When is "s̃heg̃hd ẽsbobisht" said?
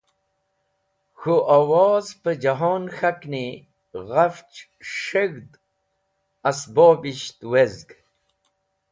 4.93-7.39